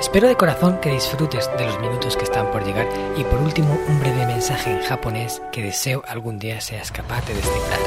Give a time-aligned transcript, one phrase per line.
[0.00, 2.86] Espero de corazón que disfrutes de los minutos que están por llegar
[3.16, 7.34] y por último un breve mensaje en japonés que deseo algún día seas capaz de
[7.34, 7.80] descifrar.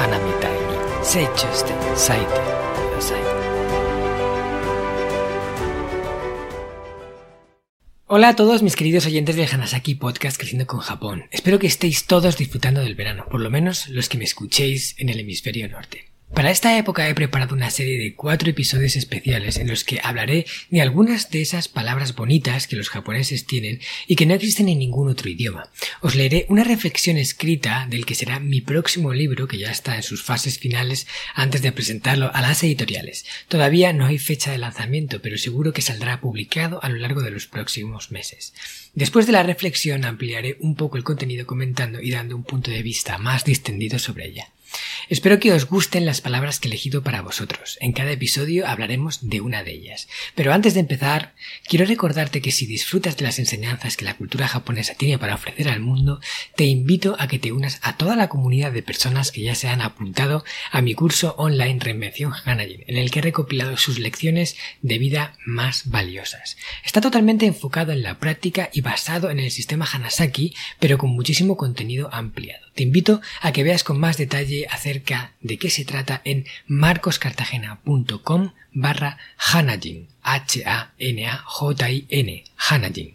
[0.00, 2.40] Hanami ni seichuste saite.
[8.06, 11.24] Hola a todos mis queridos oyentes del Hanasaki Podcast Creciendo con Japón.
[11.30, 15.10] Espero que estéis todos disfrutando del verano, por lo menos los que me escuchéis en
[15.10, 16.11] el hemisferio norte.
[16.34, 20.46] Para esta época he preparado una serie de cuatro episodios especiales en los que hablaré
[20.70, 24.78] de algunas de esas palabras bonitas que los japoneses tienen y que no existen en
[24.78, 25.70] ningún otro idioma.
[26.00, 30.02] Os leeré una reflexión escrita del que será mi próximo libro que ya está en
[30.02, 33.26] sus fases finales antes de presentarlo a las editoriales.
[33.48, 37.30] Todavía no hay fecha de lanzamiento, pero seguro que saldrá publicado a lo largo de
[37.30, 38.54] los próximos meses.
[38.94, 42.82] Después de la reflexión ampliaré un poco el contenido comentando y dando un punto de
[42.82, 44.48] vista más distendido sobre ella.
[45.08, 47.76] Espero que os gusten las palabras que he elegido para vosotros.
[47.80, 50.08] En cada episodio hablaremos de una de ellas.
[50.34, 51.34] Pero antes de empezar,
[51.66, 55.68] quiero recordarte que si disfrutas de las enseñanzas que la cultura japonesa tiene para ofrecer
[55.68, 56.20] al mundo,
[56.56, 59.68] te invito a que te unas a toda la comunidad de personas que ya se
[59.68, 64.56] han apuntado a mi curso online Reinvención Hanajin, en el que he recopilado sus lecciones
[64.80, 66.56] de vida más valiosas.
[66.84, 71.56] Está totalmente enfocado en la práctica y basado en el sistema Hanasaki, pero con muchísimo
[71.56, 72.66] contenido ampliado.
[72.74, 78.52] Te invito a que veas con más detalle acerca de qué se trata en marcoscartagena.com
[78.72, 80.84] barra Hanajin, H-A-N-A-J-I-N,
[82.56, 83.14] Hanajin.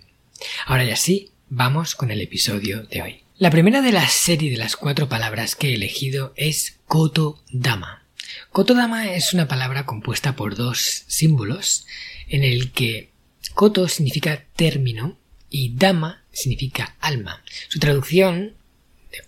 [0.66, 3.24] Ahora ya sí, vamos con el episodio de hoy.
[3.38, 8.04] La primera de la serie de las cuatro palabras que he elegido es Koto Dama.
[8.52, 11.86] Koto Dama es una palabra compuesta por dos símbolos
[12.30, 13.12] en el que
[13.54, 15.18] Koto significa término
[15.50, 17.44] y Dama significa alma.
[17.70, 18.54] Su traducción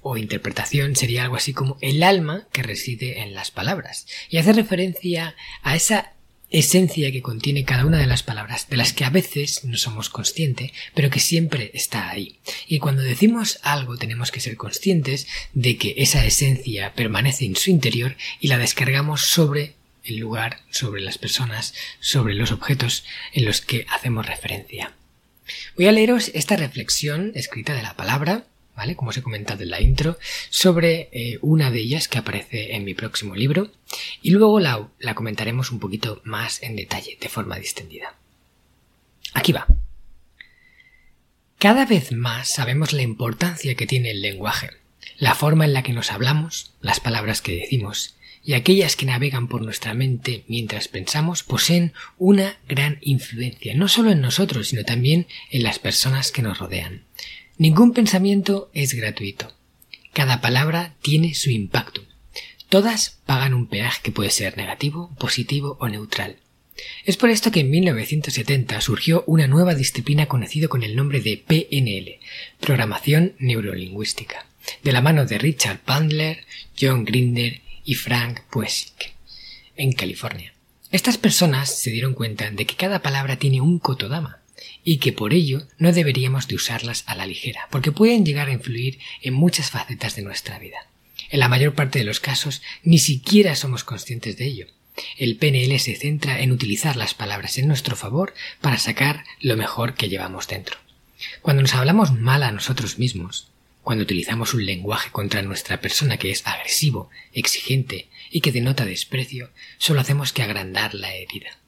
[0.02, 4.54] o interpretación sería algo así como el alma que reside en las palabras y hace
[4.54, 6.14] referencia a esa
[6.50, 10.10] esencia que contiene cada una de las palabras, de las que a veces no somos
[10.10, 12.40] conscientes, pero que siempre está ahí.
[12.68, 17.70] Y cuando decimos algo tenemos que ser conscientes de que esa esencia permanece en su
[17.70, 23.62] interior y la descargamos sobre el lugar, sobre las personas, sobre los objetos en los
[23.62, 24.94] que hacemos referencia.
[25.76, 28.46] Voy a leeros esta reflexión escrita de la palabra
[28.96, 30.18] como os he comentado en la intro,
[30.50, 33.72] sobre eh, una de ellas que aparece en mi próximo libro
[34.22, 38.16] y luego la, la comentaremos un poquito más en detalle, de forma distendida.
[39.34, 39.68] Aquí va.
[41.58, 44.70] Cada vez más sabemos la importancia que tiene el lenguaje,
[45.18, 49.48] la forma en la que nos hablamos, las palabras que decimos y aquellas que navegan
[49.48, 55.28] por nuestra mente mientras pensamos poseen una gran influencia, no solo en nosotros, sino también
[55.52, 57.04] en las personas que nos rodean.
[57.60, 59.52] Ningún pensamiento es gratuito.
[60.14, 62.02] Cada palabra tiene su impacto.
[62.70, 66.38] Todas pagan un peaje que puede ser negativo, positivo o neutral.
[67.04, 71.36] Es por esto que en 1970 surgió una nueva disciplina conocida con el nombre de
[71.36, 72.22] PNL,
[72.62, 74.46] Programación Neurolingüística,
[74.82, 76.46] de la mano de Richard Bandler,
[76.80, 79.12] John Grinder y Frank Puesic,
[79.76, 80.54] en California.
[80.92, 84.39] Estas personas se dieron cuenta de que cada palabra tiene un kotodama,
[84.90, 88.54] y que por ello no deberíamos de usarlas a la ligera, porque pueden llegar a
[88.54, 90.88] influir en muchas facetas de nuestra vida.
[91.30, 94.66] En la mayor parte de los casos ni siquiera somos conscientes de ello.
[95.20, 99.94] El PNL se centra en utilizar las palabras en nuestro favor para sacar lo mejor
[99.94, 100.80] que llevamos dentro.
[101.44, 103.52] Cuando nos hablamos mal a nosotros mismos,
[103.84, 109.52] cuando utilizamos un lenguaje contra nuestra persona que es agresivo, exigente y que denota desprecio,
[109.78, 111.60] solo hacemos que agrandar la herida.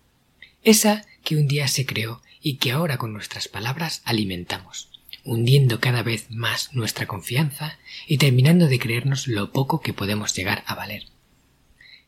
[0.63, 4.89] Esa que un día se creó y que ahora con nuestras palabras alimentamos,
[5.23, 10.63] hundiendo cada vez más nuestra confianza y terminando de creernos lo poco que podemos llegar
[10.65, 11.05] a valer.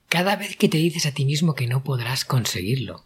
[0.09, 3.05] Cada vez que te dices a ti mismo que no podrás conseguirlo,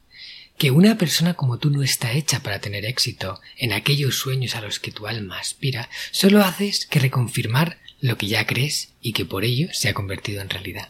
[0.58, 4.62] que una persona como tú no está hecha para tener éxito en aquellos sueños a
[4.62, 9.26] los que tu alma aspira, solo haces que reconfirmar lo que ya crees y que
[9.26, 10.90] por ello se ha convertido en realidad.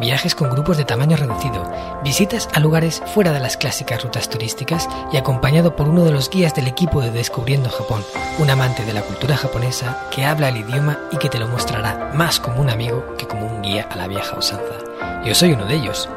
[0.00, 1.70] Viajes con grupos de tamaño reducido,
[2.02, 6.30] visitas a lugares fuera de las clásicas rutas turísticas y acompañado por uno de los
[6.30, 8.04] guías del equipo de Descubriendo Japón,
[8.38, 12.12] un amante de la cultura japonesa que habla el idioma y que te lo mostrará
[12.14, 15.22] más como un amigo que como un guía a la vieja usanza.
[15.24, 16.08] Yo soy uno de ellos.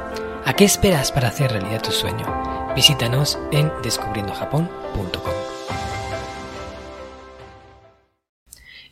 [0.46, 2.26] ¿A qué esperas para hacer realidad tu sueño?
[2.76, 5.34] Visítanos en descubriendojapón.com.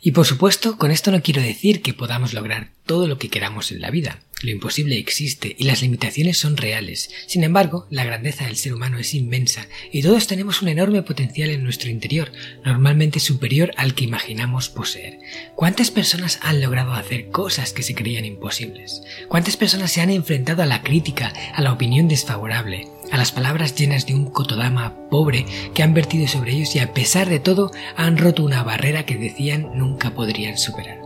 [0.00, 3.72] Y por supuesto, con esto no quiero decir que podamos lograr todo lo que queramos
[3.72, 4.18] en la vida.
[4.44, 7.08] Lo imposible existe y las limitaciones son reales.
[7.26, 11.48] Sin embargo, la grandeza del ser humano es inmensa y todos tenemos un enorme potencial
[11.48, 12.30] en nuestro interior,
[12.62, 15.18] normalmente superior al que imaginamos poseer.
[15.56, 19.00] ¿Cuántas personas han logrado hacer cosas que se creían imposibles?
[19.28, 23.74] ¿Cuántas personas se han enfrentado a la crítica, a la opinión desfavorable, a las palabras
[23.74, 27.70] llenas de un Kotodama pobre que han vertido sobre ellos y a pesar de todo
[27.96, 31.03] han roto una barrera que decían nunca podrían superar.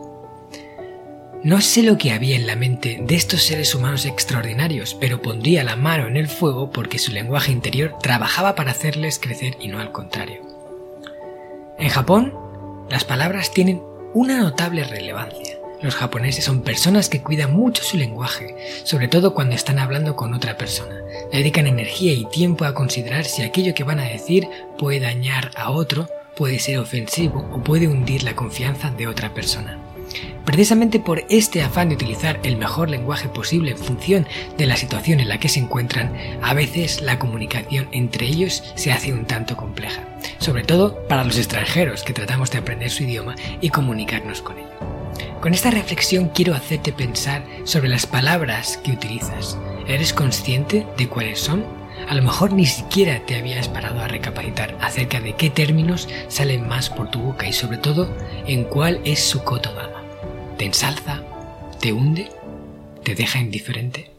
[1.45, 5.63] No sé lo que había en la mente de estos seres humanos extraordinarios, pero pondría
[5.63, 9.79] la mano en el fuego porque su lenguaje interior trabajaba para hacerles crecer y no
[9.79, 10.43] al contrario.
[11.79, 12.35] En Japón,
[12.91, 13.81] las palabras tienen
[14.15, 15.59] una notable relevancia.
[15.81, 20.35] Los japoneses son personas que cuidan mucho su lenguaje, sobre todo cuando están hablando con
[20.35, 20.97] otra persona.
[21.31, 25.71] Dedican energía y tiempo a considerar si aquello que van a decir puede dañar a
[25.71, 29.79] otro, puede ser ofensivo o puede hundir la confianza de otra persona.
[30.45, 34.27] Precisamente por este afán de utilizar el mejor lenguaje posible en función
[34.57, 36.13] de la situación en la que se encuentran,
[36.43, 40.03] a veces la comunicación entre ellos se hace un tanto compleja,
[40.39, 44.69] sobre todo para los extranjeros que tratamos de aprender su idioma y comunicarnos con ello.
[45.41, 49.59] Con esta reflexión quiero hacerte pensar sobre las palabras que utilizas.
[49.87, 51.65] ¿Eres consciente de cuáles son?
[52.09, 56.67] A lo mejor ni siquiera te habías parado a recapacitar acerca de qué términos salen
[56.67, 58.09] más por tu boca y sobre todo
[58.47, 59.98] en cuál es su kotobama
[60.59, 61.23] te ensalza,
[61.81, 62.29] te hunde,
[63.05, 64.11] te deja indiferente.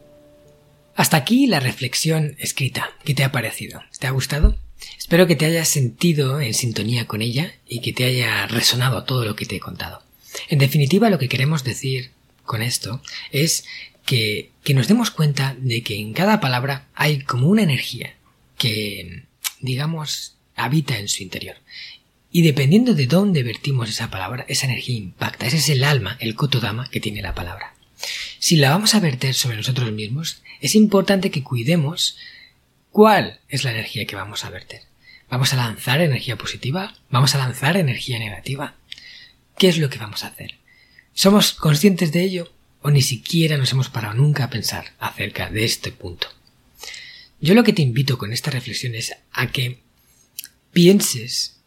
[0.96, 2.92] Hasta aquí la reflexión escrita.
[3.04, 3.82] ¿Qué te ha parecido?
[3.98, 4.56] ¿Te ha gustado?
[4.98, 9.26] Espero que te hayas sentido en sintonía con ella y que te haya resonado todo
[9.26, 10.02] lo que te he contado.
[10.48, 12.10] En definitiva, lo que queremos decir
[12.46, 13.64] con esto es
[14.06, 18.14] que, que nos demos cuenta de que en cada palabra hay como una energía
[18.56, 19.24] que,
[19.60, 21.56] digamos, habita en su interior
[22.32, 25.46] y dependiendo de dónde vertimos esa palabra, esa energía impacta.
[25.46, 27.74] Ese es el alma, el kotodama que tiene la palabra.
[28.38, 32.16] Si la vamos a verter sobre nosotros mismos, es importante que cuidemos
[32.90, 34.82] cuál es la energía que vamos a verter.
[35.28, 36.94] ¿Vamos a lanzar energía positiva?
[37.10, 38.74] ¿Vamos a lanzar energía negativa?
[39.58, 40.54] ¿Qué es lo que vamos a hacer?
[41.12, 45.64] ¿Somos conscientes de ello o ni siquiera nos hemos parado nunca a pensar acerca de
[45.64, 46.28] este punto?
[47.40, 49.80] Yo lo que te invito con esta reflexión es a que
[50.72, 51.59] pienses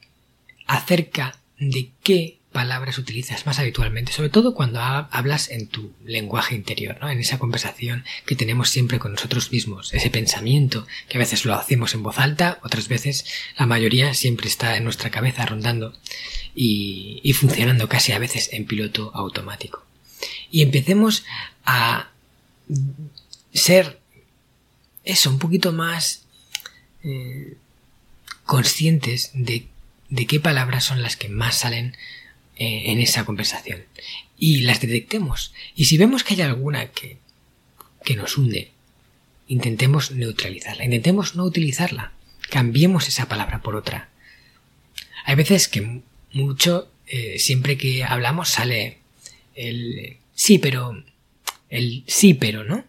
[0.67, 6.97] acerca de qué palabras utilizas más habitualmente, sobre todo cuando hablas en tu lenguaje interior,
[7.01, 7.09] ¿no?
[7.09, 11.55] En esa conversación que tenemos siempre con nosotros mismos, ese pensamiento que a veces lo
[11.55, 13.25] hacemos en voz alta, otras veces
[13.57, 15.93] la mayoría siempre está en nuestra cabeza rondando
[16.55, 19.83] y, funcionando casi a veces en piloto automático.
[20.51, 21.25] Y empecemos
[21.65, 22.11] a
[23.51, 23.99] ser
[25.03, 26.25] eso, un poquito más
[27.03, 27.57] eh,
[28.45, 29.67] conscientes de
[30.13, 31.97] de qué palabras son las que más salen
[32.55, 33.83] eh, en esa conversación
[34.37, 35.53] y las detectemos.
[35.75, 37.17] Y si vemos que hay alguna que,
[38.05, 38.69] que nos hunde,
[39.47, 42.11] intentemos neutralizarla, intentemos no utilizarla,
[42.51, 44.09] cambiemos esa palabra por otra.
[45.25, 46.01] Hay veces que
[46.31, 48.99] mucho, eh, siempre que hablamos sale
[49.55, 51.03] el sí, pero,
[51.69, 52.85] el sí, pero, ¿no?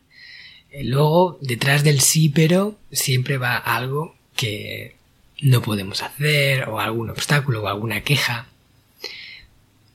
[0.83, 4.97] Luego, detrás del sí, pero, siempre va algo que
[5.41, 8.47] no podemos hacer, o algún obstáculo, o alguna queja.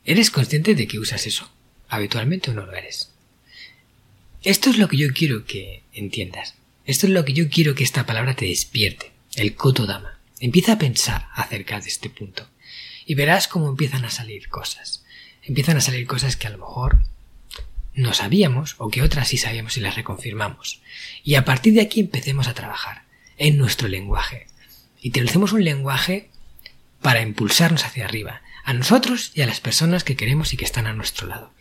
[0.06, 1.50] ¿Eres consciente de que usas eso?
[1.88, 3.12] ¿Habitualmente o no lo eres?
[4.44, 6.56] Esto es lo que yo quiero que entiendas.
[6.86, 9.12] Esto es lo que yo quiero que esta palabra te despierte.
[9.36, 10.20] El Kotodama.
[10.40, 12.48] Empieza a pensar acerca de este punto.
[13.06, 15.04] Y verás cómo empiezan a salir cosas.
[15.44, 17.02] Empiezan a salir cosas que a lo mejor
[17.94, 20.82] no sabíamos o que otras sí sabíamos y las reconfirmamos.
[21.24, 23.04] Y a partir de aquí empecemos a trabajar
[23.38, 24.48] en nuestro lenguaje,
[25.02, 26.30] y utilicemos un lenguaje
[27.02, 30.88] para impulsarnos hacia arriba, a nosotros y a las personas que queremos y que están
[30.88, 31.52] a nuestro lado.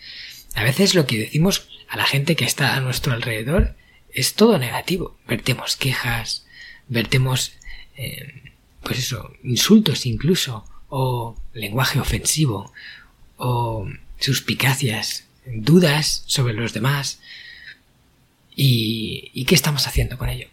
[0.54, 3.76] A veces lo que decimos a la gente que está a nuestro alrededor
[4.12, 5.16] es todo negativo.
[5.26, 6.46] Vertemos quejas,
[6.88, 7.52] vertemos,
[7.96, 8.52] eh,
[8.82, 12.72] pues eso, insultos incluso, o lenguaje ofensivo,
[13.36, 17.20] o suspicacias, dudas sobre los demás.
[18.56, 20.48] ¿Y, ¿Y qué estamos haciendo con ello?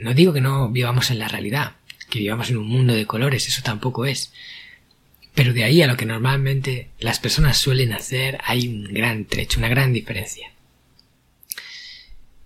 [0.00, 1.76] No digo que no vivamos en la realidad,
[2.08, 4.32] que vivamos en un mundo de colores, eso tampoco es.
[5.34, 9.58] Pero de ahí a lo que normalmente las personas suelen hacer hay un gran trecho,
[9.58, 10.52] una gran diferencia.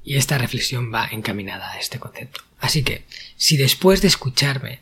[0.05, 2.43] Y esta reflexión va encaminada a este concepto.
[2.61, 3.05] Así que,
[3.37, 4.81] si después de escucharme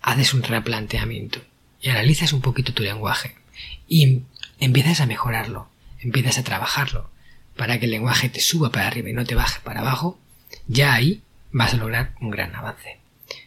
[0.00, 1.42] haces un replanteamiento
[1.80, 3.36] y analizas un poquito tu lenguaje
[3.86, 4.22] y
[4.58, 5.68] empiezas a mejorarlo,
[6.00, 7.10] empiezas a trabajarlo
[7.56, 10.18] para que el lenguaje te suba para arriba y no te baje para abajo,
[10.66, 11.20] ya ahí
[11.52, 12.98] vas a lograr un gran avance.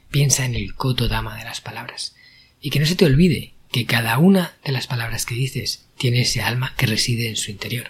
[0.09, 2.15] Piensa en el coto dama de las palabras
[2.61, 6.21] y que no se te olvide que cada una de las palabras que dices tiene
[6.21, 7.87] ese alma que reside en su interior.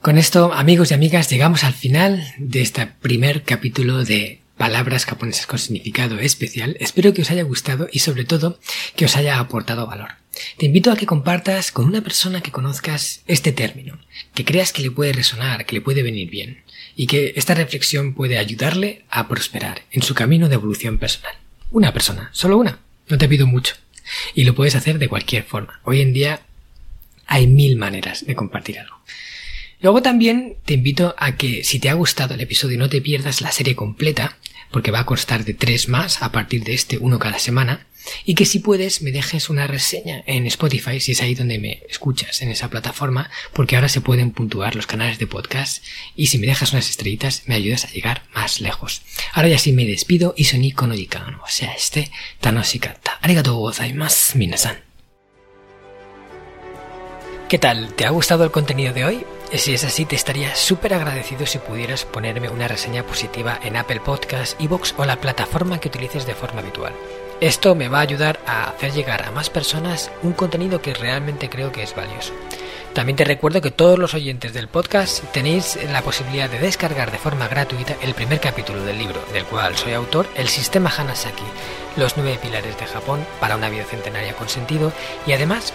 [0.00, 5.46] Con esto, amigos y amigas, llegamos al final de este primer capítulo de palabras japonesas
[5.46, 6.76] con significado especial.
[6.80, 8.58] Espero que os haya gustado y sobre todo
[8.96, 10.21] que os haya aportado valor.
[10.56, 13.98] Te invito a que compartas con una persona que conozcas este término,
[14.34, 16.62] que creas que le puede resonar, que le puede venir bien,
[16.96, 21.34] y que esta reflexión puede ayudarle a prosperar en su camino de evolución personal.
[21.70, 23.76] Una persona, solo una, no te pido mucho.
[24.34, 25.80] Y lo puedes hacer de cualquier forma.
[25.84, 26.42] Hoy en día
[27.26, 28.96] hay mil maneras de compartir algo.
[29.80, 33.40] Luego también te invito a que si te ha gustado el episodio no te pierdas
[33.40, 34.36] la serie completa,
[34.70, 37.86] porque va a constar de tres más a partir de este uno cada semana,
[38.24, 41.82] y que si puedes me dejes una reseña en Spotify si es ahí donde me
[41.88, 46.38] escuchas en esa plataforma, porque ahora se pueden puntuar los canales de podcast y si
[46.38, 49.02] me dejas unas estrellitas me ayudas a llegar más lejos.
[49.32, 53.18] Ahora ya sí me despido y soní con o sea, este Tanoshikatta.
[53.22, 54.76] Arigatou gozaimasu, minasan.
[57.48, 57.92] ¿Qué tal?
[57.94, 59.26] ¿Te ha gustado el contenido de hoy?
[59.54, 64.00] Si es así, te estaría súper agradecido si pudieras ponerme una reseña positiva en Apple
[64.00, 66.94] Podcasts, Evox o la plataforma que utilices de forma habitual.
[67.42, 71.50] Esto me va a ayudar a hacer llegar a más personas un contenido que realmente
[71.50, 72.32] creo que es valioso.
[72.94, 77.18] También te recuerdo que todos los oyentes del podcast tenéis la posibilidad de descargar de
[77.18, 81.42] forma gratuita el primer capítulo del libro, del cual soy autor, El Sistema Hanasaki,
[81.96, 84.92] los nueve pilares de Japón para una vida centenaria con sentido,
[85.26, 85.74] y además